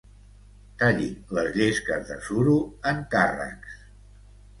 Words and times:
Tallis 0.83 1.35
les 1.37 1.49
llesques 1.61 2.07
de 2.13 2.17
suro 2.29 2.55
en 2.93 3.05
carracs. 3.13 3.77